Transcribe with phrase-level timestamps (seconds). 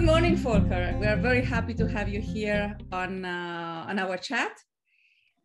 [0.00, 0.96] Good morning, Volker.
[0.98, 4.52] We are very happy to have you here on, uh, on our chat.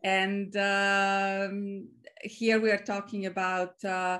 [0.01, 1.89] And um,
[2.21, 4.19] here we are talking about uh,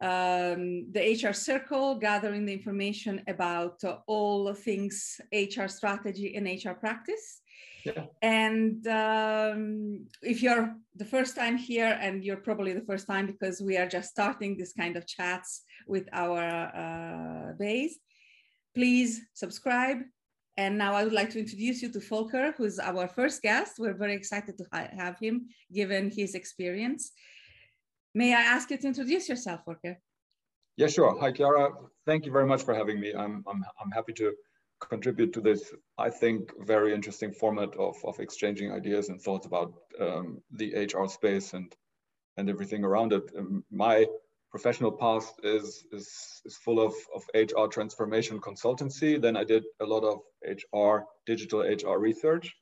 [0.00, 6.74] um, the HR circle, gathering the information about uh, all things HR strategy and HR
[6.74, 7.40] practice.
[7.84, 8.04] Yeah.
[8.22, 13.60] And um, if you're the first time here, and you're probably the first time because
[13.60, 17.98] we are just starting this kind of chats with our uh, base,
[18.74, 19.98] please subscribe.
[20.56, 23.76] And now I would like to introduce you to Volker, who's our first guest.
[23.78, 27.12] We're very excited to have him given his experience.
[28.14, 29.98] May I ask you to introduce yourself, Volker?
[30.76, 31.18] Yeah, sure.
[31.20, 31.70] Hi, Chiara.
[32.04, 33.14] Thank you very much for having me.
[33.14, 34.32] I'm, I'm, I'm happy to
[34.80, 39.72] contribute to this, I think, very interesting format of, of exchanging ideas and thoughts about
[40.00, 41.74] um, the HR space and,
[42.36, 43.30] and everything around it.
[43.38, 44.06] Um, my
[44.52, 49.20] professional past is, is, is full of, of HR transformation consultancy.
[49.20, 52.54] Then I did a lot of HR, digital HR research.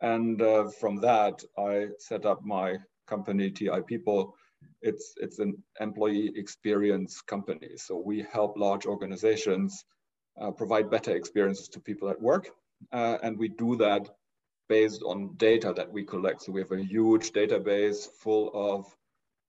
[0.00, 4.34] And uh, from that, I set up my company, TI People.
[4.80, 7.76] It's, it's an employee experience company.
[7.76, 9.84] So we help large organizations
[10.40, 12.48] uh, provide better experiences to people at work.
[12.90, 14.08] Uh, and we do that
[14.68, 16.42] based on data that we collect.
[16.42, 18.86] So we have a huge database full of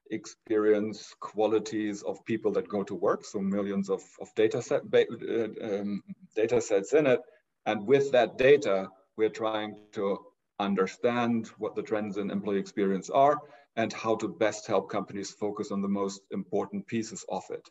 [0.09, 3.25] experience qualities of people that go to work.
[3.25, 6.03] So millions of, of data, set, uh, um,
[6.35, 7.21] data sets in it.
[7.65, 10.19] And with that data, we're trying to
[10.59, 13.37] understand what the trends in employee experience are
[13.75, 17.65] and how to best help companies focus on the most important pieces of it.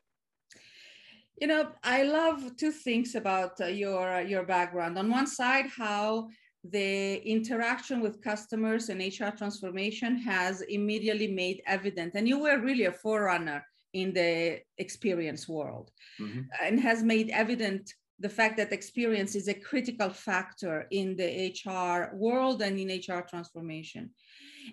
[1.40, 4.98] You know, I love two things about uh, your your background.
[4.98, 6.28] On one side, how
[6.64, 12.84] the interaction with customers and HR transformation has immediately made evident, and you were really
[12.84, 16.40] a forerunner in the experience world, mm-hmm.
[16.62, 22.14] and has made evident the fact that experience is a critical factor in the HR
[22.16, 24.10] world and in HR transformation.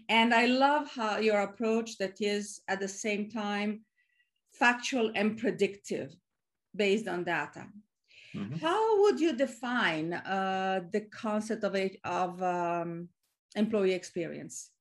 [0.09, 3.81] And I love how your approach that is at the same time
[4.51, 6.15] factual and predictive
[6.75, 7.67] based on data.
[8.35, 8.57] Mm-hmm.
[8.57, 13.09] How would you define uh, the concept of, a, of um,
[13.55, 14.71] employee experience?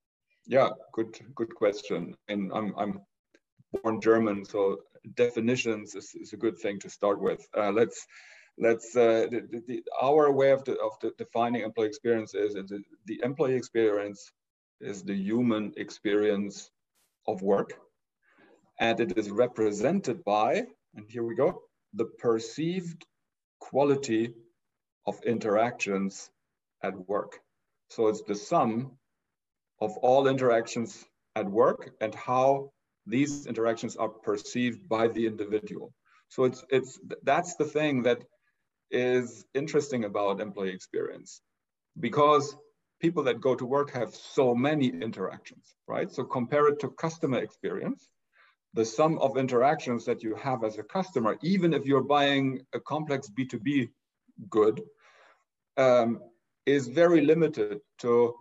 [0.46, 2.14] Yeah, good good question.
[2.28, 3.00] And I'm I'm
[3.72, 4.80] born German, so
[5.14, 7.46] definitions is, is a good thing to start with.
[7.56, 8.06] Uh, let's
[8.58, 12.82] let's uh, the, the, our way of, the, of the defining employee experience is the,
[13.06, 14.30] the employee experience
[14.80, 16.70] is the human experience
[17.26, 17.72] of work,
[18.80, 21.62] and it is represented by and here we go
[21.94, 23.06] the perceived
[23.60, 24.34] quality
[25.06, 26.30] of interactions
[26.82, 27.40] at work.
[27.90, 28.92] So it's the sum
[29.80, 31.04] of all interactions
[31.36, 32.72] at work and how
[33.06, 35.92] these interactions are perceived by the individual.
[36.28, 38.24] So it's it's that's the thing that
[38.90, 41.40] is interesting about employee experience
[42.00, 42.56] because
[43.00, 46.10] people that go to work have so many interactions, right?
[46.10, 48.08] So compare it to customer experience
[48.74, 52.80] the sum of interactions that you have as a customer, even if you're buying a
[52.80, 53.88] complex B2B
[54.50, 54.82] good,
[55.76, 56.20] um,
[56.66, 58.34] is very limited to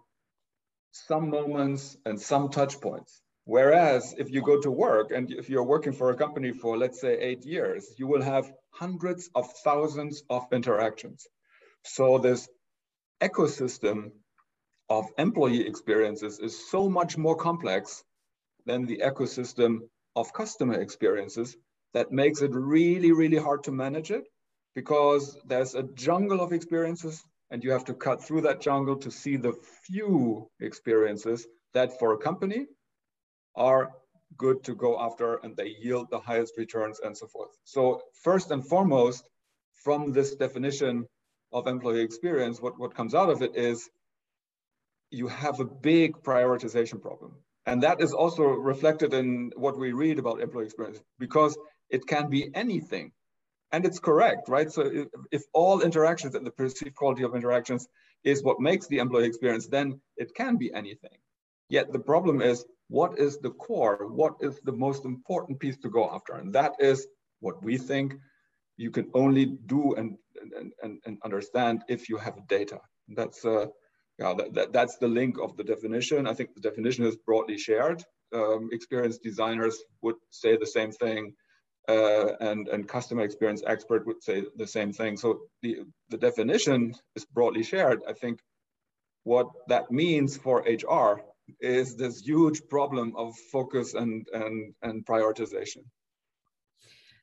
[0.92, 3.22] some moments and some touch points.
[3.46, 7.02] Whereas if you go to work and if you're working for a company for, let's
[7.02, 11.28] say, eight years, you will have hundreds of thousands of interactions.
[11.84, 12.48] So this
[13.22, 14.12] ecosystem
[14.90, 18.04] of employee experiences is so much more complex
[18.66, 19.80] than the ecosystem
[20.16, 21.57] of customer experiences
[21.94, 24.25] that makes it really, really hard to manage it
[24.75, 29.12] because there's a jungle of experiences and you have to cut through that jungle to
[29.12, 29.53] see the
[29.84, 32.66] few experiences that for a company
[33.56, 33.91] are
[34.38, 37.51] good to go after and they yield the highest returns and so forth.
[37.63, 39.24] So first and foremost,
[39.84, 41.06] from this definition
[41.51, 43.90] of employee experience, what, what comes out of it is
[45.12, 47.35] you have a big prioritization problem.
[47.66, 51.57] And that is also reflected in what we read about employee experience because
[51.90, 53.12] it can be anything.
[53.71, 54.71] And it's correct, right?
[54.71, 57.88] So if, if all interactions and the perceived quality of interactions
[58.24, 61.18] is what makes the employee experience, then it can be anything.
[61.69, 64.07] Yet the problem is what is the core?
[64.12, 66.33] What is the most important piece to go after?
[66.36, 67.07] And that is
[67.39, 68.13] what we think
[68.77, 70.18] you can only do and,
[70.56, 72.80] and, and, and understand if you have data.
[73.16, 73.68] That's uh,
[74.19, 76.27] yeah, that, that, that's the link of the definition.
[76.27, 78.04] I think the definition is broadly shared.
[78.33, 81.33] Um, experienced designers would say the same thing,
[81.88, 85.18] uh, and, and customer experience expert would say the same thing.
[85.18, 88.01] So the, the definition is broadly shared.
[88.07, 88.39] I think
[89.24, 91.21] what that means for HR
[91.59, 95.83] is this huge problem of focus and, and, and prioritization.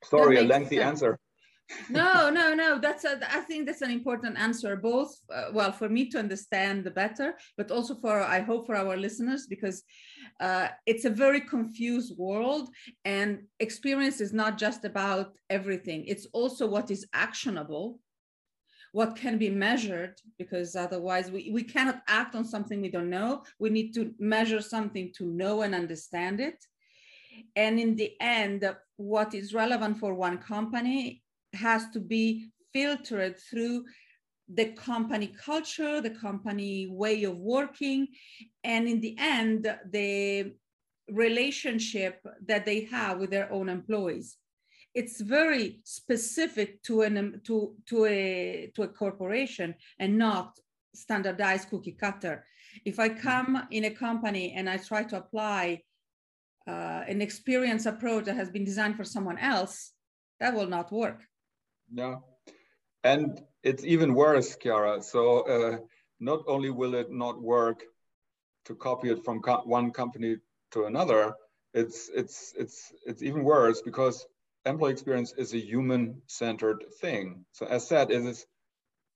[0.03, 1.03] Sorry, a lengthy sense.
[1.03, 1.19] answer.
[1.89, 2.79] No, no, no.
[2.79, 4.75] That's a, I think that's an important answer.
[4.75, 8.75] Both, uh, well, for me to understand the better, but also for I hope for
[8.75, 9.83] our listeners because
[10.39, 12.69] uh, it's a very confused world,
[13.05, 16.05] and experience is not just about everything.
[16.05, 17.99] It's also what is actionable,
[18.91, 23.43] what can be measured, because otherwise we, we cannot act on something we don't know.
[23.59, 26.63] We need to measure something to know and understand it.
[27.55, 31.20] And in the end, what is relevant for one company
[31.53, 33.85] has to be filtered through
[34.53, 38.07] the company culture, the company way of working,
[38.63, 40.53] and in the end, the
[41.09, 44.37] relationship that they have with their own employees.
[44.93, 50.57] It's very specific to an to to a to a corporation and not
[50.93, 52.45] standardized cookie cutter.
[52.85, 55.83] If I come in a company and I try to apply
[56.67, 59.93] uh, an experience approach that has been designed for someone else,
[60.39, 61.21] that will not work.
[61.93, 62.15] Yeah.
[63.03, 65.01] And it's even worse, Chiara.
[65.03, 65.77] So uh,
[66.19, 67.83] not only will it not work
[68.65, 70.37] to copy it from co one company
[70.71, 71.33] to another,
[71.73, 74.25] it's, it's, it's, it's even worse because
[74.65, 77.45] employee experience is a human-centered thing.
[77.53, 78.45] So as said, it is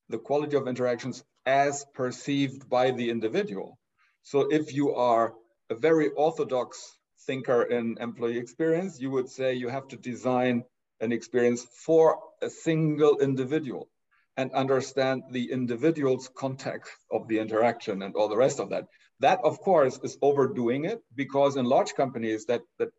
[0.10, 3.78] the quality of interactions as perceived by the individual.
[4.24, 5.34] So if you are
[5.70, 6.98] a very orthodox
[7.28, 10.64] thinker in employee experience, you would say you have to design
[11.00, 13.90] an experience for a single individual
[14.38, 18.86] and understand the individual's context of the interaction and all the rest of that.
[19.22, 22.90] That, of course, is overdoing it because in large companies that, that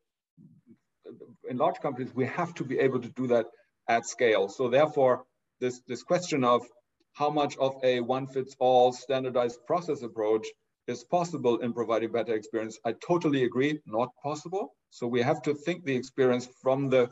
[1.48, 3.46] in large companies, we have to be able to do that
[3.88, 4.48] at scale.
[4.48, 5.24] So therefore,
[5.60, 6.66] this, this question of
[7.12, 10.46] how much of a one fits all standardized process approach
[10.86, 14.74] is possible in providing better experience, I totally agree, not possible.
[14.90, 17.10] So we have to think the experience from the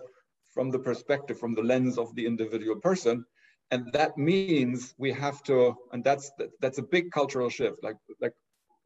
[0.55, 3.25] from the perspective, from the lens of the individual person.
[3.71, 6.31] And that means we have to, and that's
[6.61, 7.83] that's a big cultural shift.
[7.83, 8.35] Like like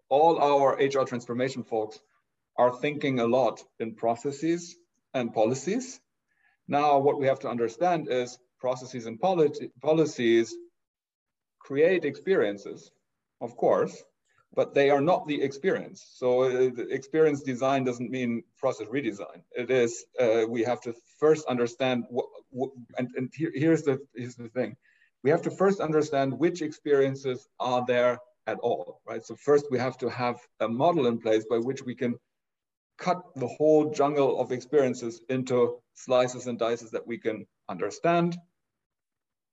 [0.09, 2.01] all our HR transformation folks
[2.57, 4.77] are thinking a lot in processes
[5.15, 6.01] and policies.
[6.67, 10.55] Now, what we have to understand is processes and policies
[11.61, 12.91] create experiences,
[13.41, 14.03] of course,
[14.55, 16.07] but they are not the experience.
[16.15, 19.43] So uh, experience design doesn't mean process redesign.
[19.53, 23.99] It is, uh, we have to first understand, what, what and, and here, here's, the,
[24.15, 24.77] here's the thing.
[25.23, 29.25] We have to first understand which experiences are there at all, right?
[29.25, 32.19] So first we have to have a model in place by which we can
[32.99, 38.37] cut the whole jungle of experiences into slices and dices that we can understand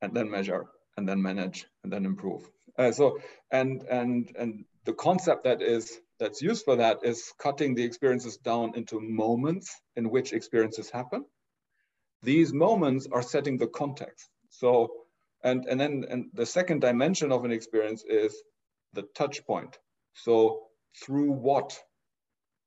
[0.02, 0.66] and then measure
[0.98, 2.50] and then manage and then improve.
[2.78, 3.20] Uh, so
[3.52, 8.38] and and and the concept that is that's used for that is cutting the experiences
[8.38, 11.26] down into moments in which experiences happen.
[12.24, 14.30] These moments are setting the context.
[14.50, 14.92] So,
[15.44, 18.34] and, and then and the second dimension of an experience is
[18.94, 19.78] the touch point.
[20.14, 20.68] So
[21.04, 21.78] through what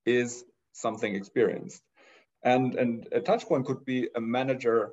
[0.05, 1.83] is something experienced?
[2.43, 4.91] And, and a touch point could be a manager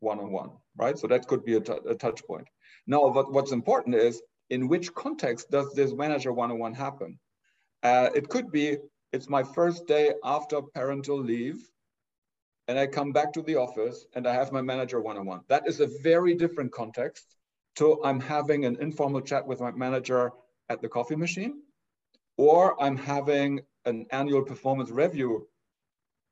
[0.00, 0.98] one-on-one, -on -one, right?
[0.98, 1.62] So that could be a,
[1.94, 2.48] a touch point.
[2.86, 4.20] Now, what, what's important is
[4.52, 7.18] in which context does this manager one-on-one happen?
[7.82, 8.76] Uh, it could be,
[9.14, 11.58] it's my first day after parental leave,
[12.68, 15.40] and I come back to the office and I have my manager one-on-one.
[15.48, 17.24] That is a very different context
[17.76, 20.32] to I'm having an informal chat with my manager
[20.68, 21.54] at the coffee machine,
[22.36, 25.48] or I'm having an annual performance review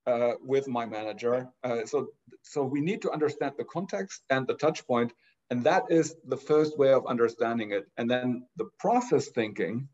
[0.06, 1.48] uh, with my manager.
[1.64, 2.08] Uh, so,
[2.42, 5.10] so we need to understand the context and the touch point
[5.50, 7.86] and that is the first way of understanding it.
[7.96, 9.88] And then the process thinking,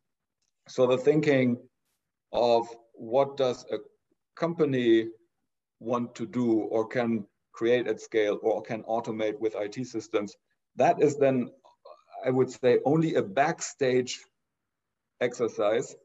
[0.68, 1.58] so the thinking
[2.32, 3.78] of what does a
[4.36, 5.08] company
[5.80, 10.36] want to do or can create at scale or can automate with IT systems,
[10.76, 11.50] that is then,
[12.24, 14.20] I would say, only a backstage
[15.22, 15.96] exercise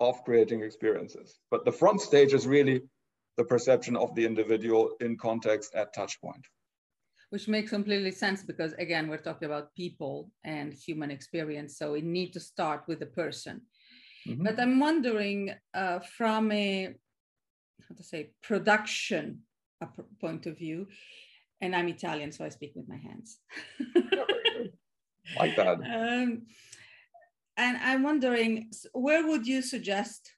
[0.00, 1.38] of creating experiences.
[1.50, 2.82] But the front stage is really
[3.36, 6.42] the perception of the individual in context at touchpoint
[7.30, 12.00] which makes completely sense because again we're talking about people and human experience so we
[12.00, 13.62] need to start with the person.
[14.26, 14.44] Mm-hmm.
[14.44, 16.94] but i'm wondering uh, from a
[17.88, 19.42] how to say production
[20.20, 20.88] point of view
[21.60, 23.38] and i'm italian so i speak with my hands.
[25.36, 26.46] Like that um,
[27.56, 30.30] and i'm wondering where would you suggest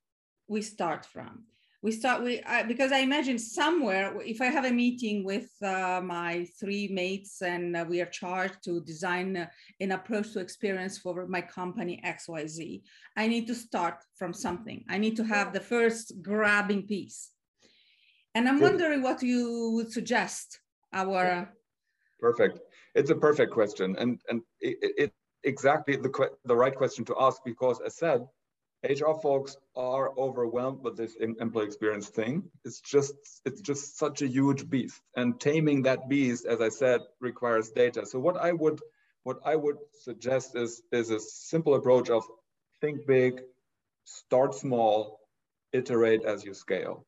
[0.49, 1.45] we start from
[1.82, 6.00] we start with uh, because i imagine somewhere if i have a meeting with uh,
[6.02, 9.47] my three mates and uh, we are charged to design uh,
[9.80, 12.82] an approach to experience for my company xyz
[13.16, 14.85] i need to start from something.
[14.88, 17.30] I need to have the first grabbing piece.
[18.35, 20.61] And i'm wondering what you would suggest
[20.92, 21.49] our
[22.20, 22.58] Perfect.
[22.94, 25.12] It's a perfect question, and and it, it
[25.44, 28.26] exactly the the right question to ask because, as said,
[28.85, 32.44] HR folks are overwhelmed with this employee experience thing.
[32.64, 37.00] It's just it's just such a huge beast, and taming that beast, as I said,
[37.20, 38.06] requires data.
[38.06, 38.80] So what I would
[39.25, 42.25] what I would suggest is is a simple approach of
[42.80, 43.42] think big,
[44.04, 45.20] start small,
[45.73, 47.04] iterate as you scale.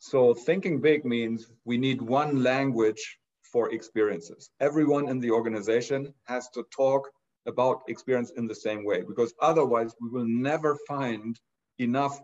[0.00, 3.18] So thinking big means we need one language
[3.52, 4.50] for experiences.
[4.60, 7.10] Everyone in the organization has to talk
[7.46, 11.38] about experience in the same way because otherwise we will never find
[11.78, 12.20] enough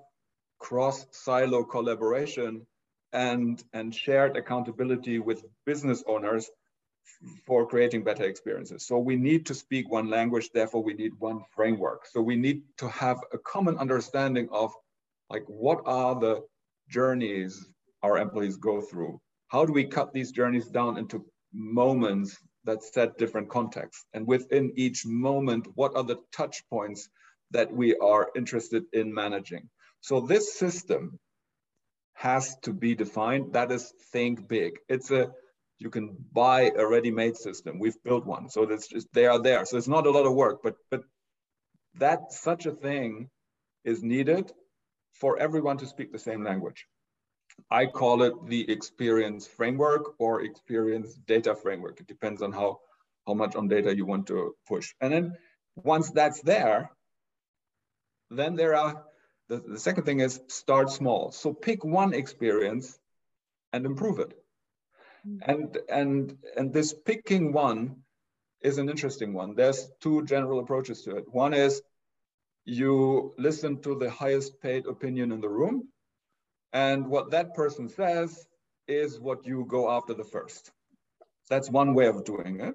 [0.58, 2.66] cross silo collaboration
[3.12, 6.50] and and shared accountability with business owners
[7.46, 8.87] for creating better experiences.
[8.87, 12.06] So we need to speak one language therefore we need one framework.
[12.06, 14.73] So we need to have a common understanding of
[15.30, 16.42] like what are the
[16.88, 17.68] journeys
[18.02, 19.20] our employees go through?
[19.49, 24.04] How do we cut these journeys down into moments that set different contexts.
[24.12, 27.08] And within each moment, what are the touch points
[27.52, 29.68] that we are interested in managing?
[30.00, 31.18] So this system
[32.14, 33.54] has to be defined.
[33.54, 34.78] That is think big.
[34.88, 35.30] It's a
[35.78, 37.78] you can buy a ready-made system.
[37.78, 39.64] We've built one, so that's just they are there.
[39.66, 41.02] So it's not a lot of work, but but
[41.99, 43.30] that such a thing
[43.85, 44.50] is needed
[45.20, 46.87] for everyone to speak the same language.
[47.70, 52.00] I call it the experience framework or experience data framework.
[52.00, 52.80] It depends on how,
[53.26, 54.94] how much on data you want to push.
[55.00, 55.36] And then
[55.75, 56.90] once that's there,
[58.30, 59.04] then there are,
[59.48, 61.32] the, the second thing is start small.
[61.32, 62.98] So pick one experience
[63.72, 64.32] and improve it.
[65.26, 65.38] Mm.
[65.42, 67.96] And, and, and this picking one
[68.62, 69.54] is an interesting one.
[69.54, 71.25] There's two general approaches to it.
[71.28, 71.82] One is
[72.64, 75.88] you listen to the highest paid opinion in the room
[76.76, 78.47] and what that person says
[78.87, 80.71] is what you go after the first.
[81.49, 82.75] That's one way of doing it.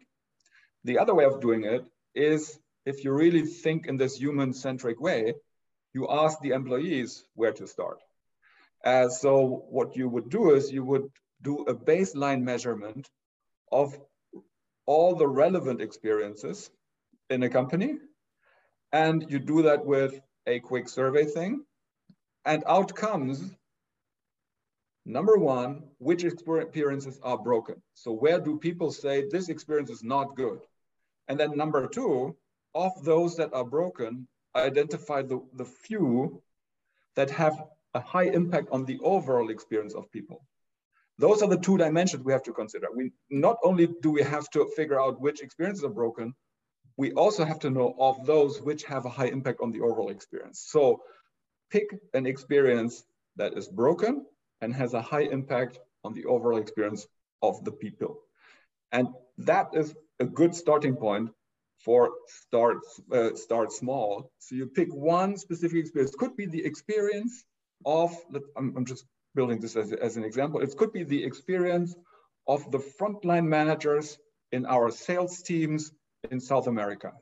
[0.85, 4.99] The other way of doing it is if you really think in this human centric
[4.99, 5.35] way,
[5.93, 7.99] you ask the employees where to start.
[8.83, 11.07] Uh, so what you would do is you would
[11.43, 13.07] do a baseline measurement
[13.71, 13.95] of
[14.87, 16.71] all the relevant experiences
[17.29, 17.97] in a company.
[18.91, 21.65] And you do that with a quick survey thing.
[22.45, 23.51] And out comes
[25.05, 27.81] Number one, which experiences are broken?
[27.93, 30.59] So where do people say this experience is not good?
[31.27, 32.35] And then number two,
[32.75, 36.41] of those that are broken, identify the, the few
[37.15, 40.45] that have a high impact on the overall experience of people.
[41.17, 42.87] Those are the two dimensions we have to consider.
[42.95, 46.33] We not only do we have to figure out which experiences are broken,
[46.97, 50.09] we also have to know of those which have a high impact on the overall
[50.09, 50.63] experience.
[50.67, 51.01] So
[51.69, 53.03] pick an experience
[53.35, 54.25] that is broken
[54.61, 57.07] and has a high impact on the overall experience
[57.41, 58.19] of the people.
[58.91, 59.07] And
[59.39, 61.31] that is a good starting point
[61.83, 62.79] for start,
[63.11, 64.31] uh, start small.
[64.39, 66.15] So you pick one specific experience.
[66.15, 67.43] Could be the experience
[67.85, 68.15] of,
[68.55, 70.61] I'm, I'm just building this as, as an example.
[70.61, 71.95] It could be the experience
[72.47, 74.17] of the frontline managers
[74.51, 75.91] in our sales teams
[76.29, 77.13] in South America.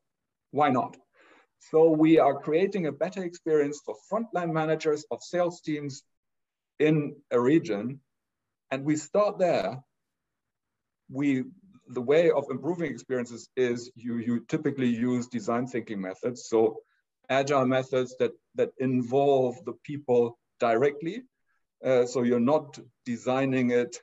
[0.52, 0.98] Why not?
[1.72, 6.04] So we are creating a better experience for frontline managers of sales teams
[6.80, 8.00] in a region
[8.72, 9.84] and we start there,
[11.10, 11.44] we
[11.90, 16.48] the way of improving experiences is you, you typically use design thinking methods.
[16.48, 16.78] So
[17.30, 21.24] agile methods that, that involve the people directly.
[21.84, 23.98] Uh, so you're not designing it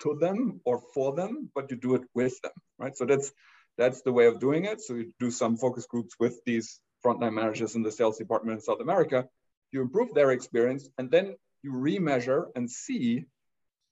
[0.00, 2.96] to them or for them, but you do it with them, right?
[2.96, 3.32] So that's
[3.76, 4.80] that's the way of doing it.
[4.80, 8.60] So you do some focus groups with these frontline managers in the sales department in
[8.60, 9.28] South America.
[9.70, 13.24] You improve their experience, and then you remeasure and see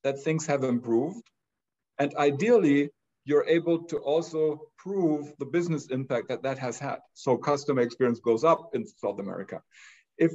[0.04, 1.26] that things have improved.
[1.99, 2.90] And ideally,
[3.25, 6.99] you're able to also prove the business impact that that has had.
[7.14, 9.62] So customer experience goes up in South America.
[10.16, 10.32] If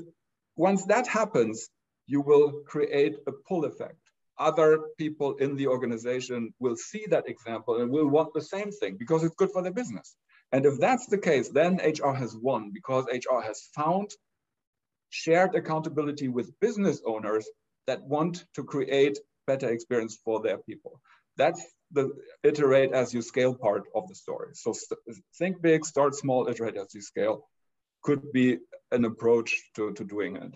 [0.58, 1.70] once that happens,
[2.06, 3.96] you will create a pull effect.
[4.38, 8.98] Other people in the organization will see that example and will want the same thing
[8.98, 10.16] because it's good for their business.
[10.52, 14.12] And if that's the case, then HR has won because HR has found
[15.12, 17.48] shared accountability with business owners
[17.86, 21.00] that want to create better experience for their people.
[21.38, 22.10] That's the
[22.44, 24.52] iterate as you scale part of the story.
[24.54, 24.74] So
[25.38, 27.48] think big, start small, iterate as you scale
[28.02, 28.58] could be
[28.92, 30.54] an approach to, to doing it.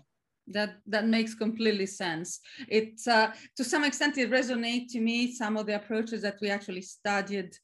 [0.48, 2.40] That that makes completely sense.
[2.68, 6.50] It uh, to some extent it resonates to me some of the approaches that we
[6.52, 7.58] actually studied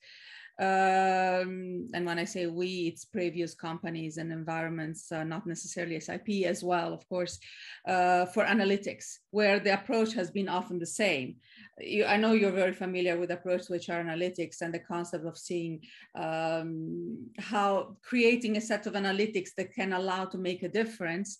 [0.60, 6.46] um, and when I say we, it's previous companies and environments, uh, not necessarily SIP
[6.46, 7.39] as well, of course,
[7.88, 11.38] uh, for analytics, where the approach has been often the same.
[11.79, 15.38] You, I know you're very familiar with approach to HR analytics and the concept of
[15.38, 15.81] seeing
[16.15, 21.39] um, how creating a set of analytics that can allow to make a difference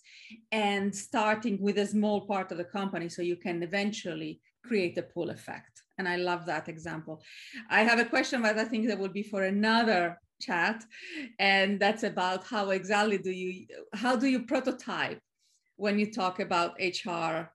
[0.50, 5.02] and starting with a small part of the company so you can eventually create a
[5.02, 5.81] pull effect.
[6.02, 7.22] And I love that example.
[7.70, 10.84] I have a question, but I think that would be for another chat.
[11.38, 15.20] And that's about how exactly do you, how do you prototype
[15.76, 17.52] when you talk about HR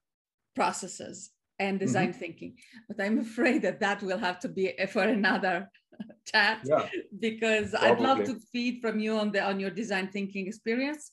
[0.56, 1.28] processes
[1.58, 2.20] and design mm-hmm.
[2.20, 2.56] thinking?
[2.88, 5.70] But I'm afraid that that will have to be for another
[6.24, 6.88] chat yeah,
[7.18, 7.90] because probably.
[7.90, 11.12] I'd love to feed from you on the on your design thinking experience.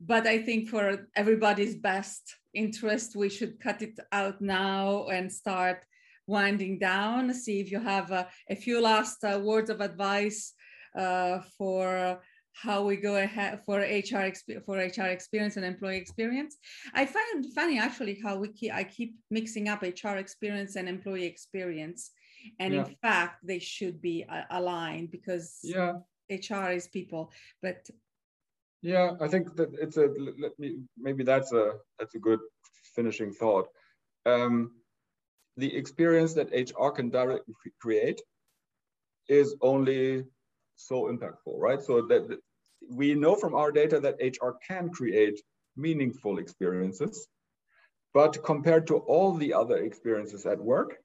[0.00, 5.86] But I think for everybody's best interest, we should cut it out now and start
[6.26, 7.32] winding down.
[7.34, 10.54] See if you have a, a few last uh, words of advice
[10.96, 12.20] uh, for
[12.54, 14.32] how we go ahead for HR
[14.64, 16.56] for HR experience and employee experience.
[16.94, 21.24] I find funny actually how we keep I keep mixing up HR experience and employee
[21.24, 22.10] experience,
[22.58, 22.84] and yeah.
[22.84, 25.94] in fact they should be uh, aligned because yeah.
[26.30, 27.88] HR is people, but
[28.82, 32.40] yeah, I think that it's a let me maybe that's a that's a good
[32.94, 33.68] finishing thought.
[34.26, 34.72] Um,
[35.56, 38.20] the experience that HR can directly create
[39.28, 40.24] is only
[40.76, 41.82] so impactful, right?
[41.82, 42.38] So that
[42.90, 45.40] we know from our data that HR can create
[45.76, 47.28] meaningful experiences,
[48.12, 50.96] but compared to all the other experiences at work,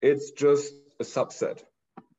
[0.00, 1.62] it's just a subset.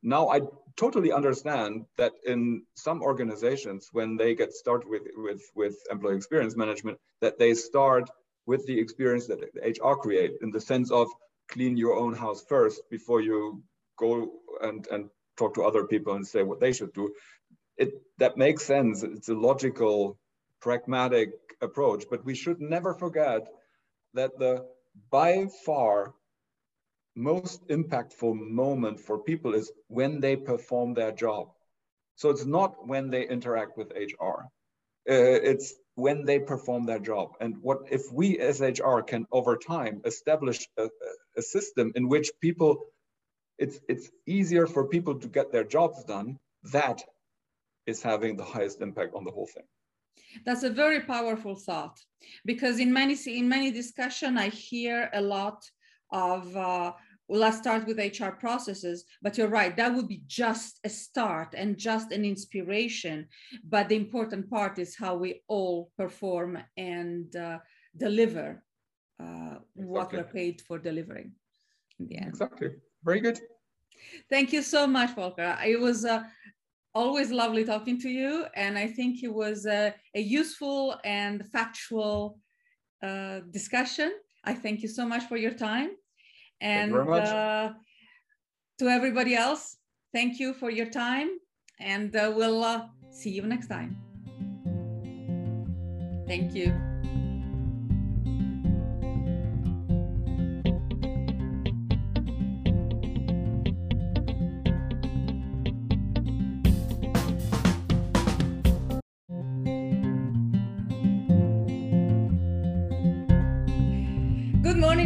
[0.01, 0.41] Now I
[0.75, 6.55] totally understand that in some organizations, when they get started with, with, with employee experience
[6.55, 8.09] management, that they start
[8.45, 11.07] with the experience that HR create in the sense of
[11.49, 13.63] clean your own house first before you
[13.97, 14.31] go
[14.61, 17.13] and, and talk to other people and say what they should do.
[17.77, 19.03] It that makes sense.
[19.03, 20.17] It's a logical,
[20.61, 21.31] pragmatic
[21.61, 23.47] approach, but we should never forget
[24.13, 24.65] that the
[25.09, 26.13] by far
[27.15, 31.49] most impactful moment for people is when they perform their job.
[32.15, 34.45] So it's not when they interact with HR.
[35.09, 37.31] Uh, it's when they perform their job.
[37.39, 40.89] And what if we as HR can over time establish a,
[41.37, 42.85] a system in which people,
[43.57, 46.39] it's, it's easier for people to get their jobs done,
[46.71, 47.01] that
[47.85, 49.65] is having the highest impact on the whole thing.
[50.45, 51.99] That's a very powerful thought
[52.45, 55.63] because in many in many discussion I hear a lot
[56.11, 56.93] of uh,
[57.27, 59.05] well, let's start with HR processes.
[59.21, 63.27] But you're right, that would be just a start and just an inspiration.
[63.63, 67.59] But the important part is how we all perform and uh,
[67.95, 68.63] deliver
[69.19, 69.85] uh, exactly.
[69.85, 71.31] what we're paid for delivering
[71.99, 72.29] in the end.
[72.29, 72.71] Exactly.
[73.03, 73.39] Very good.
[74.29, 75.57] Thank you so much, Volker.
[75.65, 76.23] It was uh,
[76.93, 78.45] always lovely talking to you.
[78.55, 82.39] And I think it was a, a useful and factual
[83.01, 84.13] uh, discussion.
[84.43, 85.91] I thank you so much for your time.
[86.63, 87.73] And uh,
[88.79, 89.77] to everybody else,
[90.13, 91.29] thank you for your time.
[91.79, 93.97] And uh, we'll uh, see you next time.
[96.25, 96.92] Thank you.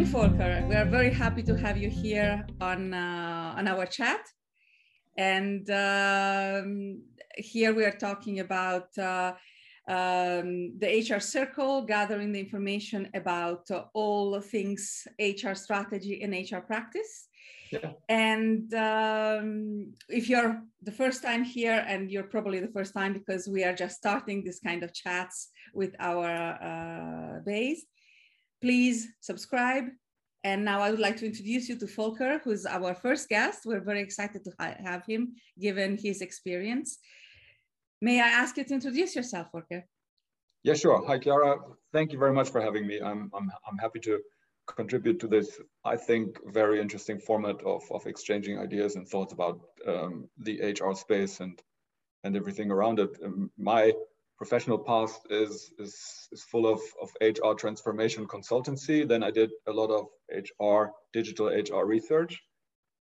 [0.07, 0.65] Volker.
[0.67, 4.21] We are very happy to have you here on, uh, on our chat.
[5.17, 7.01] And um,
[7.35, 9.33] here we are talking about uh,
[9.87, 16.61] um, the HR circle, gathering the information about uh, all things HR strategy and HR
[16.61, 17.27] practice.
[17.71, 17.91] Yeah.
[18.09, 23.47] And um, if you're the first time here, and you're probably the first time because
[23.47, 26.29] we are just starting this kind of chats with our
[26.71, 27.85] uh, base,
[28.61, 29.85] please subscribe.
[30.43, 33.61] And now I would like to introduce you to Volker, who's our first guest.
[33.65, 36.99] We're very excited to ha have him, given his experience.
[38.01, 39.83] May I ask you to introduce yourself, Volker?
[40.63, 41.03] Yeah, sure.
[41.07, 41.57] Hi, Chiara.
[41.91, 43.01] Thank you very much for having me.
[43.01, 44.19] I'm, I'm, I'm happy to
[44.67, 49.61] contribute to this, I think, very interesting format of, of exchanging ideas and thoughts about
[49.87, 51.59] um, the HR space and,
[52.23, 53.17] and everything around it.
[53.23, 53.93] Um, my
[54.38, 59.08] professional past is, is, is full of, of HR transformation consultancy.
[59.08, 62.39] Then I did a lot of HR, digital HR research.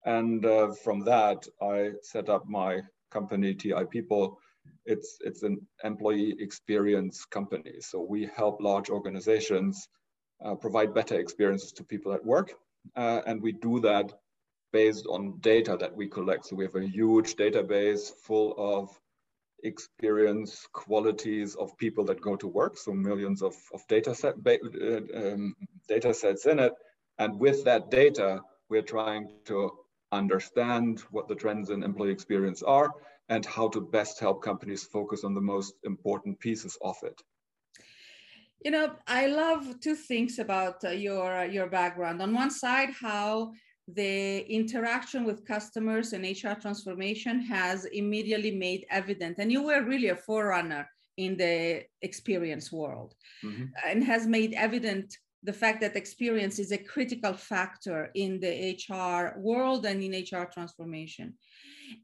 [0.05, 4.39] And uh, from that, I set up my company, TI People.
[4.87, 7.75] It's, it's an employee experience company.
[7.81, 9.89] So we help large organizations
[10.45, 12.55] uh, provide better experiences to people at work.
[12.97, 14.13] Uh, and we do that
[14.73, 16.47] based on data that we collect.
[16.47, 18.89] So we have a huge database full of
[19.65, 22.77] experience qualities of people that go to work.
[22.77, 25.55] So millions of, of data, set, uh, um,
[25.89, 26.73] data sets in it.
[27.19, 29.71] And with that data, we're trying to
[30.13, 32.91] understand what the trends in employee experience are
[33.29, 37.21] and how to best help companies focus on the most important pieces of it.
[38.65, 42.21] You know, I love two things about uh, your your background.
[42.21, 43.53] On one side, how
[43.95, 50.09] the interaction with customers and HR transformation has immediately made evident, and you were really
[50.09, 53.65] a forerunner in the experience world, mm-hmm.
[53.87, 59.39] and has made evident the fact that experience is a critical factor in the HR
[59.39, 61.35] world and in HR transformation.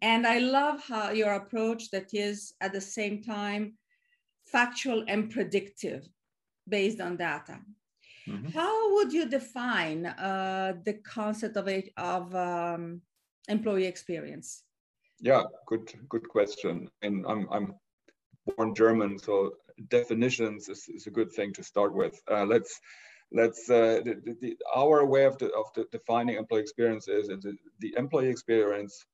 [0.03, 3.75] And I love how your approach that is at the same time
[4.46, 6.09] factual and predictive
[6.68, 7.59] based on data.
[8.29, 8.49] Mm-hmm.
[8.49, 13.01] How would you define uh, the concept of, a, of um,
[13.49, 14.65] employee experience?
[15.21, 16.91] Yeah, good good question.
[17.03, 17.75] And I'm, I'm
[18.47, 19.53] born German, so
[19.89, 22.21] definitions is, is a good thing to start with.
[22.31, 22.81] Uh, let's
[23.33, 27.57] let's uh, the, the, our way of, the, of the defining employee experience is the,
[27.81, 29.05] the employee experience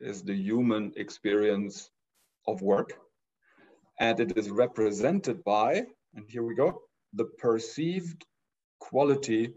[0.00, 1.90] is the human experience
[2.46, 2.98] of work
[4.00, 6.82] and it is represented by and here we go
[7.14, 8.24] the perceived
[8.92, 9.52] quality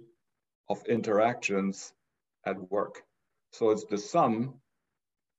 [0.70, 1.94] of interactions
[2.46, 3.04] at work
[3.52, 4.56] so it's the sum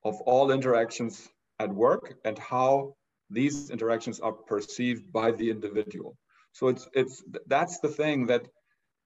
[0.05, 1.29] of all interactions
[1.59, 2.95] at work and how
[3.31, 6.17] these interactions are perceived by the individual
[6.53, 8.47] so it's it's that's the thing that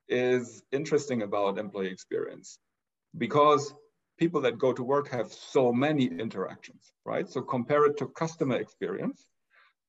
[0.09, 2.59] is interesting about employee experience
[3.17, 3.75] because
[4.21, 7.29] people that go to work have so many interactions, right?
[7.29, 9.27] So compare it to customer experience.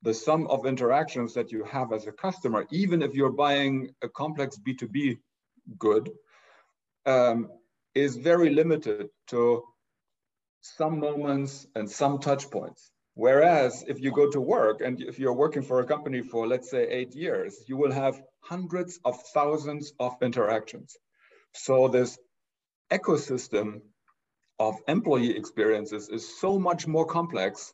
[0.03, 4.09] The sum of interactions that you have as a customer, even if you're buying a
[4.09, 5.19] complex B2B
[5.77, 6.09] good,
[7.05, 7.49] um,
[7.93, 9.63] is very limited to
[10.61, 12.91] some moments and some touch points.
[13.13, 16.71] Whereas if you go to work and if you're working for a company for, let's
[16.71, 20.97] say, eight years, you will have hundreds of thousands of interactions.
[21.53, 22.17] So this
[22.91, 23.81] ecosystem
[24.59, 27.73] of employee experiences is so much more complex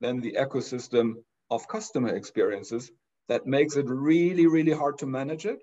[0.00, 1.14] than the ecosystem
[1.50, 2.90] of customer experiences
[3.28, 5.58] that makes it really, really hard to manage it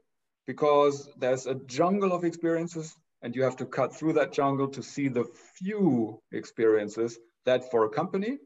[0.45, 4.83] because there's a jungle of experiences and you have to cut through that jungle to
[4.83, 8.37] see the few experiences that for a company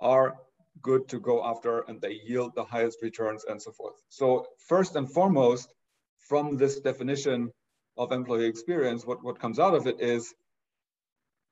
[0.00, 0.36] are
[0.82, 3.94] good to go after and they yield the highest returns and so forth.
[4.08, 5.72] So first and foremost,
[6.18, 7.50] from this definition
[7.96, 10.34] of employee experience, what, what comes out of it is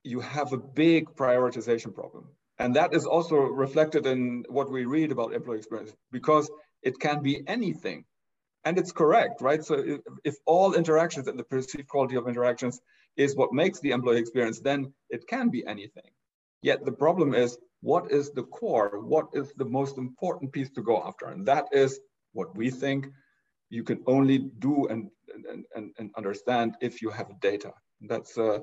[0.02, 2.28] you have a big prioritization problem.
[2.58, 6.50] And that is also reflected in what we read about employee experience because
[6.82, 8.04] it can be anything.
[8.64, 9.62] And it's correct, right?
[9.62, 12.80] So if, all interactions and the perceived quality of interactions
[13.16, 16.10] is what makes the employee experience, then it can be anything.
[16.62, 19.00] Yet the problem is what is the core?
[19.04, 21.26] What is the most important piece to go after?
[21.26, 22.00] And that is
[22.32, 23.08] what we think
[23.68, 25.10] you can only do and,
[25.50, 27.72] and, and, and understand if you have data.
[28.00, 28.60] That's, uh,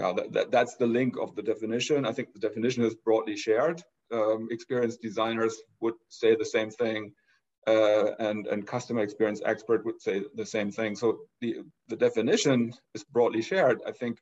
[0.00, 2.06] yeah, that, that, that's the link of the definition.
[2.06, 3.82] I think the definition is broadly shared.
[4.12, 7.12] Um, experienced designers would say the same thing.
[7.66, 10.96] Uh, and, and customer experience expert would say the same thing.
[10.96, 11.58] So the,
[11.88, 13.80] the definition is broadly shared.
[13.86, 14.18] I think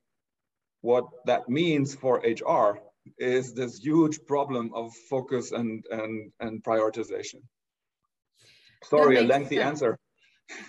[0.81, 2.79] what that means for HR
[3.17, 7.41] is this huge problem of focus and and and prioritization.
[8.83, 9.69] Sorry, a lengthy sense.
[9.69, 9.97] answer.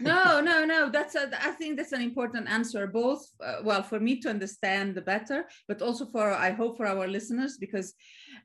[0.01, 0.91] No, no, no.
[0.91, 2.87] That's a, I think that's an important answer.
[2.87, 6.87] Both, uh, well, for me to understand the better, but also for I hope for
[6.87, 7.95] our listeners because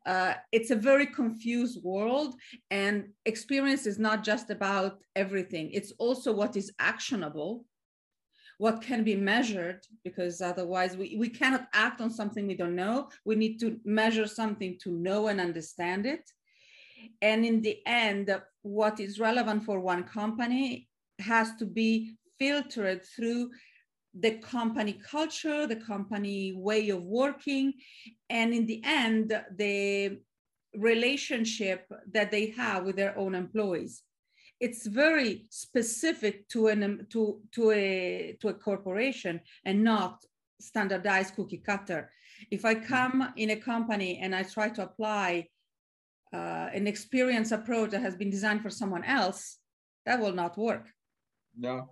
[0.06, 2.36] uh, it's a very confused world,
[2.71, 5.71] and experience is not just about everything.
[5.71, 7.65] It's also what is actionable
[8.58, 13.10] what can be measured because otherwise we, we cannot act on something we don't know
[13.26, 16.24] we need to measure something to know and understand it
[17.21, 20.88] and in the end what is relevant for one company
[21.19, 23.51] has to be filtered through
[24.17, 27.73] the company culture the company way of working.
[28.30, 30.19] And in the end the
[30.78, 34.04] relationship that they have with their own employees.
[34.60, 40.23] It's very specific to an to to a to a corporation and not
[40.60, 42.12] standardized cookie cutter.
[42.51, 45.47] If i come in a company and i try to apply
[46.34, 49.58] uh, an experience approach that has been designed for someone else
[50.06, 50.94] that will not work
[51.58, 51.89] no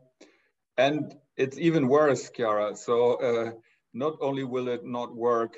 [0.78, 2.76] and it's even worse Chiara.
[2.76, 3.52] so uh,
[3.94, 5.58] not only will it not work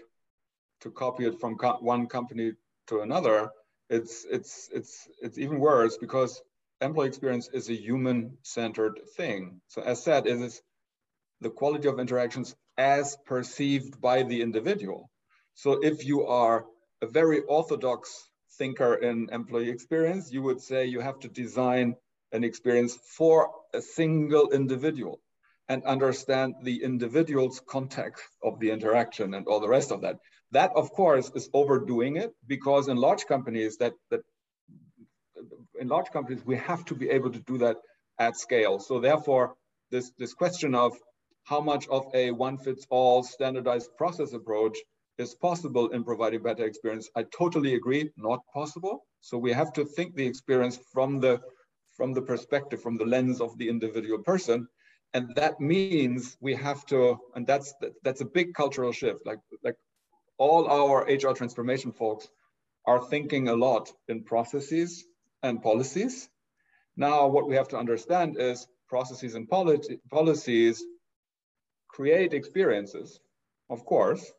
[0.82, 2.54] to copy it from co one company
[2.88, 3.50] to another
[3.90, 6.42] it's it's it's it's even worse because
[6.82, 9.62] employee experience is a human-centered thing.
[9.68, 10.62] So as said, it is
[11.42, 15.10] the quality of interactions as perceived by the individual.
[15.54, 16.66] So if you are
[17.02, 21.96] a very orthodox thinker in employee experience, you would say you have to design
[22.36, 25.20] an experience for a single individual
[25.68, 30.18] and understand the individual's context of the interaction and all the rest of that.
[30.52, 34.22] That, of course, is overdoing it because in large companies that, that
[35.80, 37.78] in large companies, we have to be able to do that
[38.20, 38.80] at scale.
[38.80, 39.56] So therefore,
[39.92, 40.94] this, this question of
[41.44, 44.78] how much of a one fits all standardized process approach
[45.18, 47.10] is possible in providing better experience.
[47.16, 49.06] I totally agree, not possible.
[49.22, 51.42] So we have to think the experience from the
[51.96, 54.68] from the perspective, from the lens of the individual person.
[55.14, 59.26] And that means we have to, and that's that's a big cultural shift.
[59.26, 59.78] Like like
[60.38, 62.28] all our HR transformation folks
[62.86, 65.06] are thinking a lot in processes
[65.42, 66.30] and policies.
[66.98, 70.84] Now, what we have to understand is processes and policies
[71.88, 73.20] create experiences,
[73.70, 74.32] of course,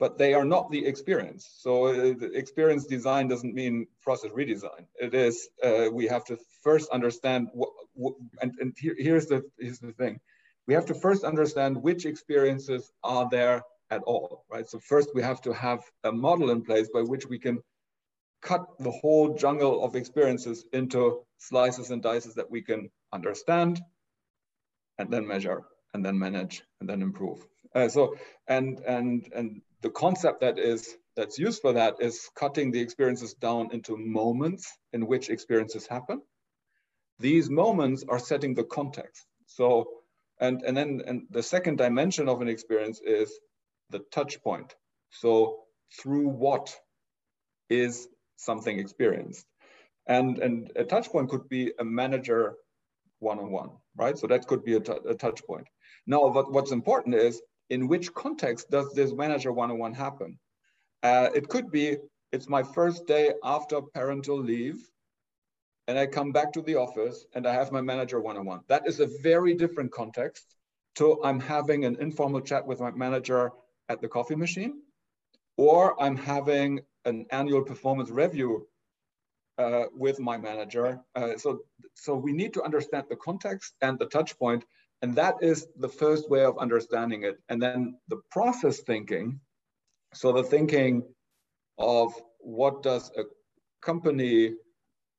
[0.00, 1.42] but they are not the experience.
[1.58, 4.86] So uh, experience design doesn't mean process redesign.
[4.98, 9.42] It is, uh, we have to first understand, what, what and, and here, here's, the,
[9.58, 10.18] here's the thing.
[10.66, 14.66] We have to first understand which experiences are there at all, right?
[14.66, 17.58] So first we have to have a model in place by which we can
[18.40, 23.82] cut the whole jungle of experiences into slices and dices that we can understand
[24.98, 27.46] and then measure and then manage and then improve.
[27.74, 28.14] Uh, so
[28.48, 33.34] and and and the concept that is that's used for that is cutting the experiences
[33.34, 36.22] down into moments in which experiences happen.
[37.18, 39.26] These moments are setting the context.
[39.46, 39.88] So
[40.40, 43.32] and and then and the second dimension of an experience is
[43.90, 44.74] the touch point.
[45.10, 45.64] So
[45.98, 46.74] through what
[47.68, 49.46] is something experienced.
[50.06, 52.56] And, and a touch point could be a manager
[53.20, 54.18] one-on-one, right?
[54.18, 55.66] So that could be a, touch point.
[56.06, 57.40] Now, but what's important is
[57.70, 60.38] in which context does this manager one-on-one happen?
[61.02, 61.96] Uh, it could be,
[62.32, 64.90] it's my first day after parental leave
[65.90, 68.60] and I come back to the office and I have my manager one-on-one.
[68.68, 70.54] That is a very different context
[70.96, 73.50] to I'm having an informal chat with my manager
[73.88, 74.82] at the coffee machine,
[75.56, 78.68] or I'm having an annual performance review
[79.58, 81.00] uh, with my manager.
[81.16, 81.60] Uh, so,
[81.94, 84.64] so we need to understand the context and the touch point,
[85.02, 87.38] and that is the first way of understanding it.
[87.48, 89.40] And then the process thinking,
[90.12, 91.02] so the thinking
[91.78, 93.24] of what does a
[93.80, 94.54] company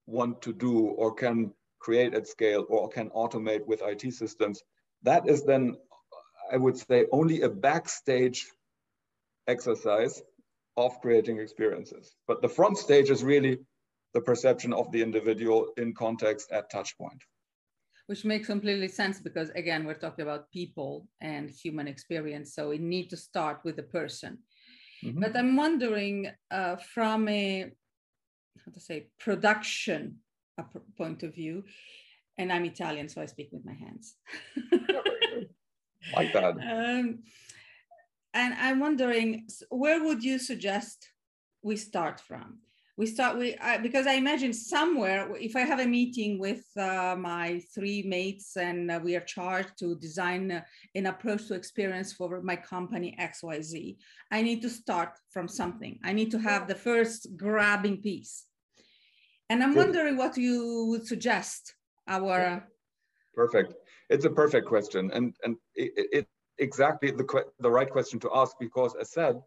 [0.05, 4.61] want to do or can create at scale or can automate with IT systems,
[5.03, 5.75] that is then,
[6.51, 8.45] I would say, only a backstage
[9.47, 10.21] exercise
[10.77, 12.15] of creating experiences.
[12.27, 13.57] But the front stage is really
[14.13, 17.23] the perception of the individual in context at touch point.
[18.07, 22.53] Which makes completely sense because again, we're talking about people and human experience.
[22.53, 24.39] So we need to start with the person.
[25.03, 25.19] Mm-hmm.
[25.19, 27.71] But I'm wondering uh, from a,
[28.65, 30.17] how to say, production
[30.97, 31.63] point of view,
[32.37, 34.15] and I'm Italian, so I speak with my hands.
[36.15, 36.55] like that.
[36.55, 37.19] Um,
[38.33, 41.09] and I'm wondering where would you suggest
[41.61, 42.59] we start from?
[42.97, 47.15] We start with uh, because I imagine somewhere if I have a meeting with uh,
[47.17, 50.61] my three mates and uh, we are charged to design uh,
[50.95, 53.97] an approach to experience for my company XYZ,
[54.31, 55.99] I need to start from something.
[56.03, 58.45] I need to have the first grabbing piece.
[59.49, 61.73] And I'm wondering what you would suggest
[62.07, 62.63] our
[63.33, 63.73] perfect
[64.09, 66.27] it's a perfect question and and it, it
[66.61, 67.25] exactly the,
[67.59, 69.41] the right question to ask because as said,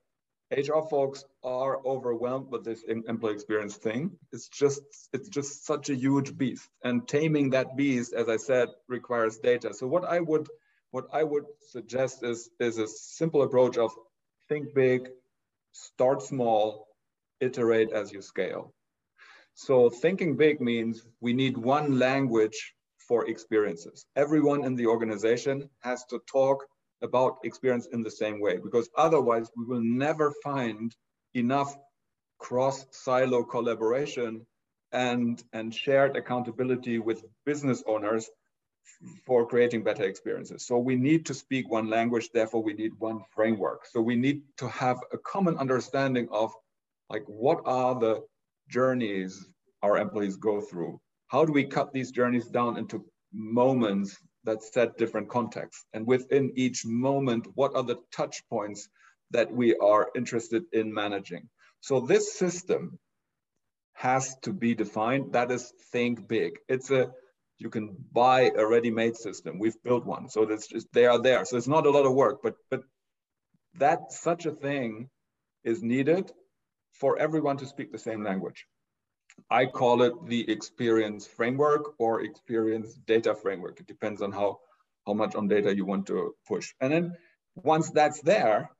[0.50, 4.11] HR folks are overwhelmed with this employee experience thing.
[4.33, 8.68] It's just it's just such a huge beast, and taming that beast, as I said,
[8.88, 9.72] requires data.
[9.74, 10.48] So what I would
[10.90, 13.90] what I would suggest is is a simple approach of
[14.48, 15.09] think big,
[15.72, 16.88] start small,
[17.40, 18.72] iterate as you scale.
[19.54, 24.07] So thinking big means we need one language for experiences.
[24.16, 26.64] Everyone in the organization has to talk
[27.02, 30.94] about experience in the same way, because otherwise we will never find
[31.35, 31.76] enough
[32.38, 34.46] cross silo collaboration
[34.92, 38.30] and, and shared accountability with business owners
[39.26, 40.66] for creating better experiences.
[40.66, 43.87] So we need to speak one language, therefore we need one framework.
[43.87, 46.52] So we need to have a common understanding of
[47.11, 48.22] like what are the
[48.68, 49.46] journeys
[49.83, 51.00] our employees go through?
[51.28, 55.85] How do we cut these journeys down into moments that set different contexts.
[55.92, 58.88] And within each moment, what are the touch points
[59.30, 61.48] that we are interested in managing?
[61.80, 62.98] So this system
[63.94, 65.33] has to be defined.
[65.33, 66.59] That is think big.
[66.68, 67.12] It's a
[67.59, 69.59] you can buy a ready-made system.
[69.59, 71.44] We've built one, so that's just they are there.
[71.44, 72.83] So it's not a lot of work, but but
[73.78, 75.09] that such a thing
[75.62, 76.30] is needed
[76.92, 78.66] for everyone to speak the same language.
[79.51, 83.81] I call it the experience framework or experience data framework.
[83.81, 84.61] It depends on how,
[85.07, 86.73] how much on data you want to push.
[86.81, 87.16] And then
[87.55, 88.70] once that's there,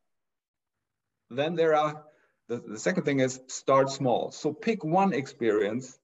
[1.31, 2.05] then there are,
[2.49, 4.31] the, the second thing is start small.
[4.31, 5.99] So pick one experience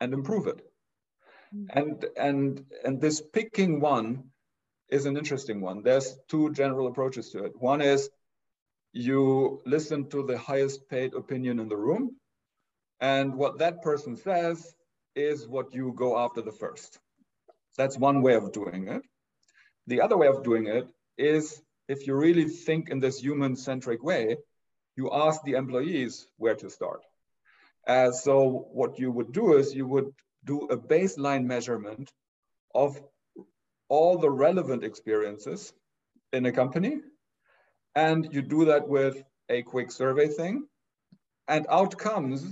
[0.00, 0.60] and improve it.
[1.54, 1.66] Mm.
[1.70, 4.24] And, and, and this picking one
[4.88, 5.82] is an interesting one.
[5.82, 7.52] There's two general approaches to it.
[7.56, 8.10] One is
[8.92, 12.16] you listen to the highest paid opinion in the room,
[13.02, 14.74] and what that person says
[15.16, 17.00] is what you go after the first.
[17.76, 19.02] That's one way of doing it.
[19.88, 20.86] The other way of doing it
[21.18, 24.36] is if you really think in this human centric way,
[24.96, 27.00] you ask the employees where to start.
[27.86, 30.12] Uh, so what you would do is you would
[30.44, 32.12] do a baseline measurement
[32.72, 33.02] of
[33.88, 35.72] all the relevant experiences
[36.32, 37.00] in a company.
[37.96, 40.68] And you do that with a quick survey thing.
[41.48, 42.46] And out comes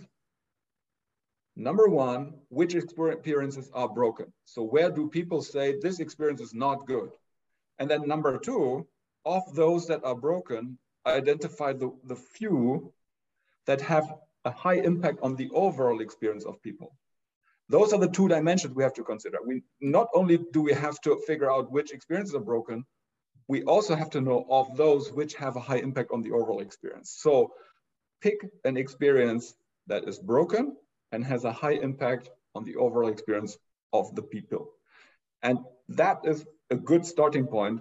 [1.61, 4.33] number one, which experiences are broken?
[4.45, 7.11] So where do people say this experience is not good?
[7.79, 8.87] And then number two,
[9.25, 12.93] of those that are broken, identify the, the few
[13.67, 14.13] that have
[14.45, 16.97] a high impact on the overall experience of people.
[17.69, 19.39] Those are the two dimensions we have to consider.
[19.47, 22.85] We not only do we have to figure out which experiences are broken,
[23.49, 26.61] we also have to know of those which have a high impact on the overall
[26.61, 27.17] experience.
[27.19, 27.53] So
[28.23, 29.55] pick an experience
[29.87, 30.77] that is broken
[31.13, 33.57] and has a high impact on the overall experience
[33.93, 34.71] of the people.
[35.43, 37.81] And that is a good starting point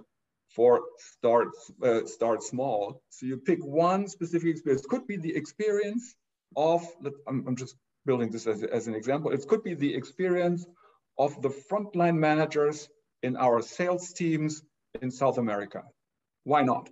[0.54, 1.50] for start,
[1.82, 3.02] uh, start small.
[3.10, 4.84] So you pick one specific experience.
[4.86, 6.16] Could be the experience
[6.56, 6.86] of,
[7.28, 10.66] I'm, I'm just building this as, as an example, it could be the experience
[11.18, 12.88] of the frontline managers
[13.22, 14.62] in our sales teams
[15.02, 15.82] in South America.
[16.44, 16.88] Why not?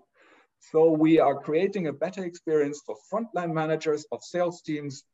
[0.61, 5.05] So we are creating a better experience for frontline managers of sales teams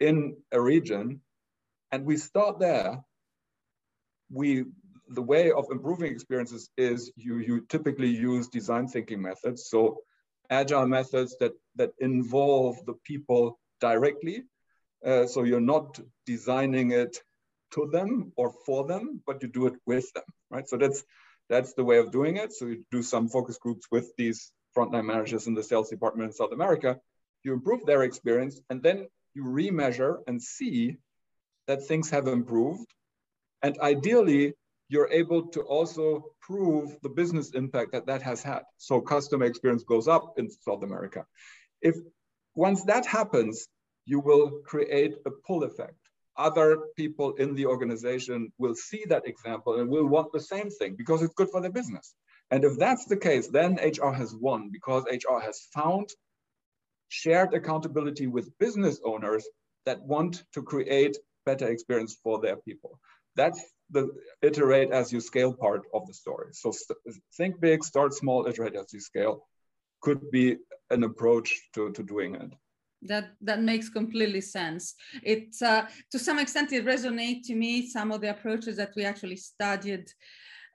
[0.00, 1.20] in a region,
[1.92, 3.02] and we start there.
[4.30, 4.64] We
[5.10, 9.98] the way of improving experiences is you you typically use design thinking methods, so
[10.50, 14.44] agile methods that that involve the people directly
[15.04, 17.18] uh, so you're not designing it
[17.72, 20.68] to them or for them, but you do it with them, right?
[20.68, 21.04] So that's
[21.48, 22.52] that's the way of doing it.
[22.52, 26.32] So you do some focus groups with these frontline managers in the sales department in
[26.32, 26.98] South America.
[27.42, 30.96] You improve their experience, and then you remeasure and see
[31.66, 32.86] that things have improved.
[33.62, 34.54] And ideally,
[34.88, 38.62] you're able to also prove the business impact that that has had.
[38.78, 41.26] So customer experience goes up in South America.
[41.82, 41.96] If
[42.54, 43.68] once that happens,
[44.06, 45.98] you will create a pull effect.
[46.36, 50.94] Other people in the organization will see that example and will want the same thing
[50.96, 52.14] because it's good for their business.
[52.50, 56.08] And if that's the case, then HR has won because HR has found
[57.08, 59.46] shared accountability with business owners
[59.86, 61.16] that want to create
[61.46, 62.98] better experience for their people.
[63.36, 64.10] That's the
[64.42, 66.48] iterate as you scale part of the story.
[66.52, 66.72] So
[67.36, 69.46] think big, start small, iterate as you scale
[70.00, 70.56] could be
[70.90, 72.52] an approach to, to doing it
[73.02, 78.10] that that makes completely sense it uh, to some extent it resonates to me some
[78.10, 80.10] of the approaches that we actually studied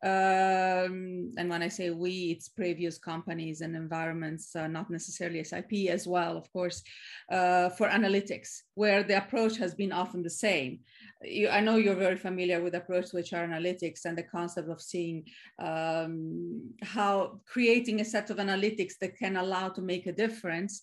[0.04, 5.90] um, and when I say we, it's previous companies and environments, uh, not necessarily SIP
[5.90, 6.84] as well, of course,
[7.32, 10.80] uh, for analytics, where the approach has been often the same.
[11.22, 14.82] You, I know you're very familiar with approach to HR analytics and the concept of
[14.82, 15.24] seeing
[15.60, 20.82] um, how creating a set of analytics that can allow to make a difference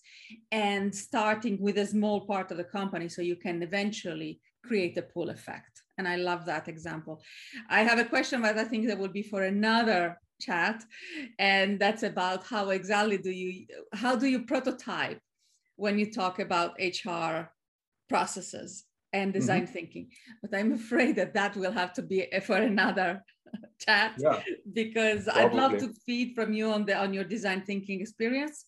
[0.50, 5.02] and starting with a small part of the company so you can eventually create a
[5.02, 5.79] pull effect.
[6.00, 7.22] And I love that example.
[7.68, 10.82] I have a question, but I think that would be for another chat.
[11.38, 15.20] And that's about how exactly do you, how do you prototype
[15.76, 17.52] when you talk about HR
[18.08, 19.74] processes and design mm-hmm.
[19.74, 20.08] thinking?
[20.40, 23.22] But I'm afraid that that will have to be for another
[23.78, 24.40] chat yeah,
[24.72, 25.42] because probably.
[25.42, 28.64] I'd love to feed from you on the on your design thinking experience.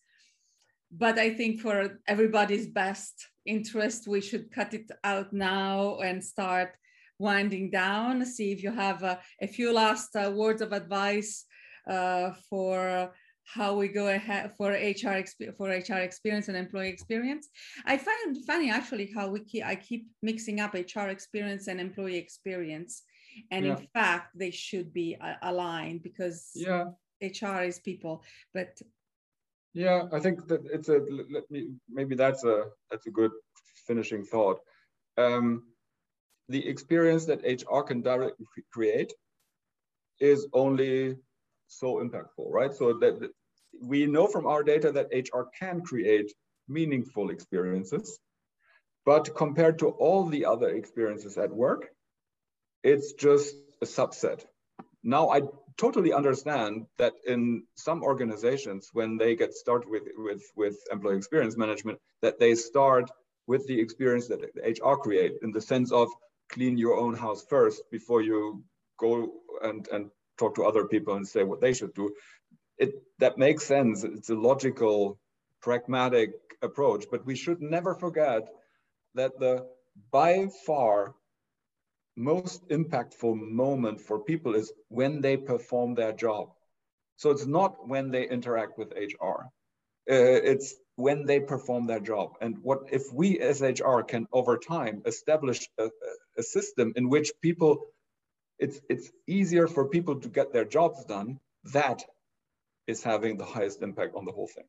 [0.90, 3.14] But I think for everybody's best
[3.46, 6.76] interest, we should cut it out now and start
[7.22, 8.26] winding down.
[8.26, 11.44] See if you have uh, a few last uh, words of advice
[11.88, 13.12] uh, for
[13.44, 15.24] how we go ahead for HR
[15.56, 17.48] for HR experience and employee experience.
[17.86, 22.18] I find funny actually how we keep I keep mixing up HR experience and employee
[22.26, 23.02] experience,
[23.50, 23.72] and yeah.
[23.72, 26.84] in fact they should be aligned because yeah.
[27.22, 28.80] HR is people, but
[29.74, 30.98] yeah, I think that it's a
[31.36, 32.56] let me maybe that's a
[32.90, 33.32] that's a good
[33.86, 34.58] finishing thought.
[35.16, 35.64] Um,
[36.52, 39.12] the experience that HR can directly create
[40.20, 41.16] is only
[41.66, 42.72] so impactful, right?
[42.72, 43.30] So that
[43.80, 46.30] we know from our data that HR can create
[46.68, 48.20] meaningful experiences,
[49.06, 51.88] but compared to all the other experiences at work,
[52.84, 54.44] it's just a subset.
[55.02, 55.40] Now I
[55.78, 61.56] totally understand that in some organizations, when they get started with, with, with employee experience
[61.56, 63.10] management, that they start
[63.46, 64.40] with the experience that
[64.82, 66.08] HR create in the sense of
[66.52, 68.62] clean your own house first before you
[68.98, 69.32] go
[69.62, 72.14] and, and talk to other people and say what they should do.
[72.78, 74.04] It, that makes sense.
[74.04, 75.18] It's a logical,
[75.60, 76.30] pragmatic
[76.62, 78.48] approach, but we should never forget
[79.14, 79.66] that the
[80.10, 81.14] by far
[82.16, 86.50] most impactful moment for people is when they perform their job.
[87.16, 89.46] So it's not when they interact with HR.
[90.10, 92.32] Uh, it's when they perform their job.
[92.40, 95.88] And what if we as HR can over time establish a,
[96.38, 97.86] a system in which people,
[98.58, 101.38] it's, it's easier for people to get their jobs done,
[101.72, 102.02] that
[102.86, 104.64] is having the highest impact on the whole thing.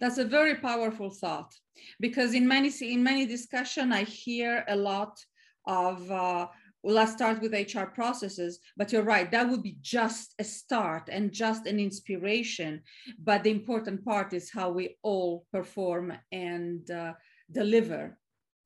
[0.00, 1.54] That's a very powerful thought
[2.00, 5.18] because in many in many discussion I hear a lot
[5.66, 6.46] of uh,
[6.86, 8.60] well, let's start with HR processes.
[8.76, 12.80] But you're right, that would be just a start and just an inspiration.
[13.18, 17.14] But the important part is how we all perform and uh,
[17.50, 18.16] deliver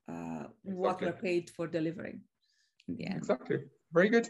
[0.07, 0.51] uh, exactly.
[0.64, 2.21] what we're paid for delivering
[2.89, 3.16] in the end.
[3.16, 3.61] Exactly.
[3.91, 4.29] Very good.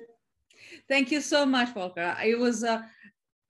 [0.89, 2.17] Thank you so much, Volker.
[2.25, 2.83] It was uh,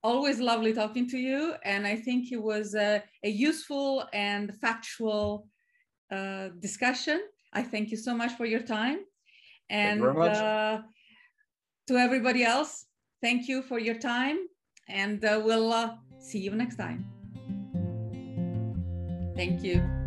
[0.02, 1.52] always lovely talking to you.
[1.66, 5.48] And I think it was a, a useful and factual
[6.10, 7.20] uh, discussion.
[7.52, 9.00] I thank you so much for your time.
[9.70, 10.82] And uh,
[11.86, 12.86] to everybody else,
[13.22, 14.38] thank you for your time.
[14.88, 17.06] And uh, we'll uh, see you next time.
[19.36, 19.99] Thank you.